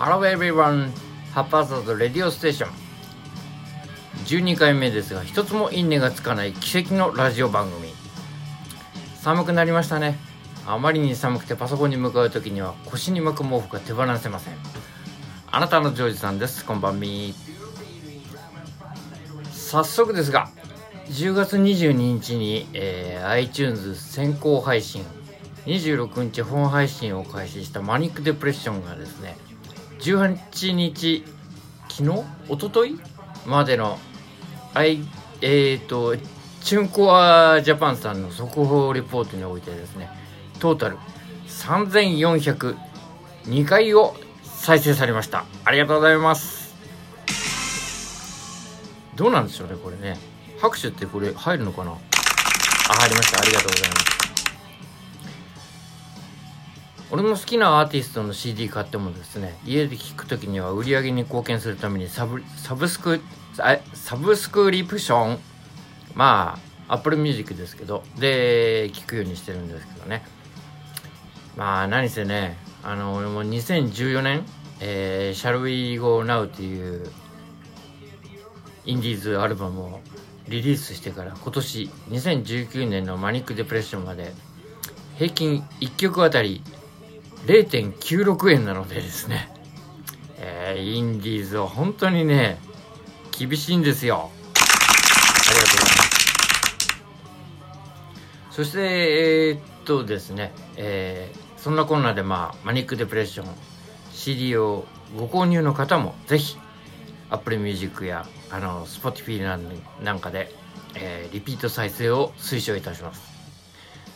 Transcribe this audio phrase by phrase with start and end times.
[0.00, 0.92] Hello everyone!
[1.34, 2.70] ハッパーザードレディオステーション
[4.26, 7.88] 12回目ですが一つも因縁がつかない奇跡のラジオ番組。
[9.16, 10.16] 寒くなりましたね。
[10.68, 14.54] あまりに寒くてパソコンに向かう時には腰に巻く毛布が手放せません。
[15.50, 16.64] あなたのジョージさんです。
[16.64, 17.34] こんばんみ。
[19.50, 20.48] 早速ですが
[21.08, 25.04] 10月22日に、えー、iTunes 先行配信
[25.66, 29.36] 26日本配信を開始したマニックデプレッションがですね
[30.00, 31.24] 18日
[31.88, 32.24] 昨日？
[32.48, 32.98] 一昨日？
[33.46, 33.98] までの
[34.74, 35.00] あい
[35.40, 36.16] えっ、ー、と
[36.62, 40.10] チュンコアジャパンさんの速報リポートにおいてですね
[40.58, 40.98] トータル
[41.46, 45.44] 3402回を再生されました。
[45.64, 46.74] ありがとうございます。
[49.16, 50.18] どうなんでしょうねこれね。
[50.60, 51.92] 拍手ってこれ入るのかな？
[51.92, 51.96] あ
[52.94, 53.40] 入りました。
[53.40, 54.37] ありがとうございます。
[57.10, 63.20] 俺の好きなアーティストの CD 買ってもですね家で聴く時には売り上げに貢献するためにサブサブスク
[63.94, 65.38] サブスクリプション
[66.14, 70.22] まあ Apple Music ですけどで聴くようにしてるんですけどね。
[71.56, 74.44] まあ何せねあの俺も2014年
[74.80, 77.10] 「えー、Shall We Go Now」っていう
[78.86, 80.00] インディーズアルバムを
[80.46, 84.32] リリースしてから今年2019年のマニックデプレッションまで
[85.16, 86.62] 平均1曲あたり
[87.46, 89.48] 0.96円なのでですね、
[90.38, 92.58] えー、インディーズは本当にね、
[93.38, 94.30] 厳しいんですよ。
[94.54, 96.08] ありがとうございます。
[98.50, 98.78] そして、
[99.48, 103.46] えー、っとですね、えー、そんなこんなで、まあ、マニックデプレッション
[104.12, 104.84] CD を
[105.16, 106.58] ご購入の方もぜひ
[107.30, 109.40] Apple Music やあの Spotify
[110.02, 110.52] なんかで、
[110.96, 113.22] えー、リピート再生を推奨いたします。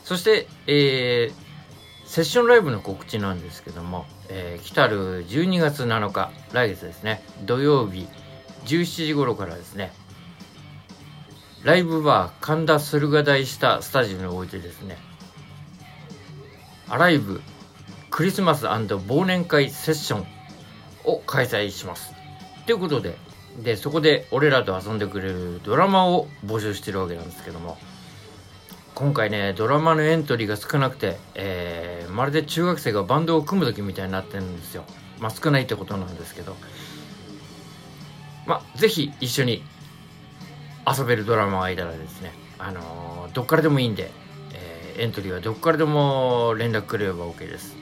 [0.05, 1.52] そして、えー、
[2.13, 8.07] セッションライブの告知なんですけども、えー、来たる12月7日、来月ですね、土曜日
[8.67, 9.95] 17時頃からですね、
[11.63, 14.99] ライブバー神田駿河台下スタジオにおいてですね、
[16.87, 17.41] アライブ
[18.11, 20.27] クリスマス忘年会セッション
[21.05, 22.13] を開催します。
[22.67, 23.17] ということで、
[23.65, 27.79] で、そこで俺らと遊んでくれるドラマを募集してるわけなんですけども、
[28.95, 34.85] 今回ねドラマのエントリーが少なくて、えー、まるで中学生がバンドを組む時みたいになってるんですよ。
[35.19, 36.57] まあ少ないってことなんですけど。
[38.47, 39.63] まあぜひ一緒に
[40.87, 44.11] 遊べるドラマがいたらですねあのー、どっからでもいいんで、
[44.53, 47.77] えー、エントリーはどっからでも連絡くれれば OK です。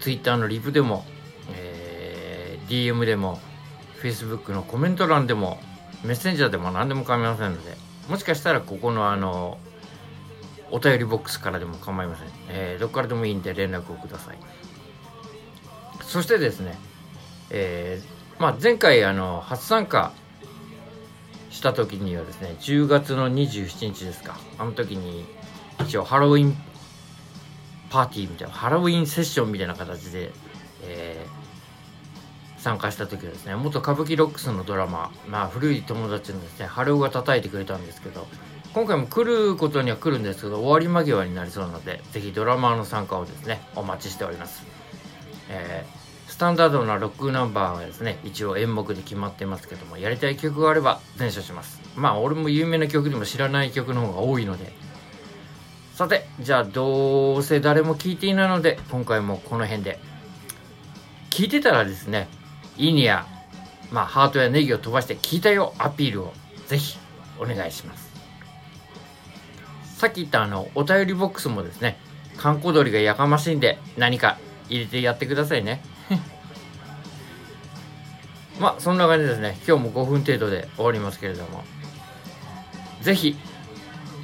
[0.00, 1.04] Twitter のリプでも、
[1.52, 3.40] えー、DM でも
[4.02, 5.58] Facebook のコメント欄でも
[6.04, 7.76] メッセンジャーでも何でも構いませんので
[8.08, 9.58] もしかしたらここのあの
[10.70, 12.28] お便りボックスからでも構いません。
[12.48, 14.38] えー、どこからでもいいんで連絡をください。
[16.02, 16.78] そしてですね、
[17.50, 20.12] えー、まあ、前回あの初参加
[21.50, 25.24] した時にはですね、10月の27日ですか、あの時に
[25.80, 26.56] 一応ハロウィン
[27.90, 30.32] パーティーみたいな、ハロウィンセッションみたいな形で、
[30.82, 38.26] えー、参加した時はですね、元カブキロックスのドラマー、まあ古い友達のですね、ハローが叩いてくれたんですけど、
[38.76, 44.66] 今回も来ることには来るんですけど終わり間際になりそうなのでぜひドラマーの参加をですねお待ちしております、
[45.48, 51.80] えー、スタンダードなロックナンバーはですね一応演目で決まってますけどもやりたい曲があれば伝承します。
[51.96, 54.74] まあ俺も有名な曲でも知らない曲の方が多いので。
[55.94, 59.98] さてじゃあどうせ誰も聞いていないので今回もこの辺で。
[61.30, 62.28] 聞いてたらですね
[62.76, 63.26] いいねや
[63.90, 66.34] まあハートやネギを飛ばして聞いたよアピールを
[66.66, 66.98] ぜひ
[67.40, 68.15] お願いします。
[69.96, 71.96] さっき言ったあの、お便りボックスもですね、
[72.36, 75.82] 観光鳥がやかましいんで、何か入れてやってくださいね。
[78.60, 79.58] まあ、そんな感じですね。
[79.66, 81.64] 今日も5分程度で終わりますけれども。
[83.00, 83.38] ぜひ、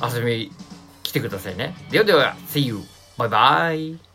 [0.02, 0.52] 遊びに
[1.02, 1.74] 来てくださいね。
[1.90, 2.82] ではでは、See you!
[3.16, 4.11] バイバイ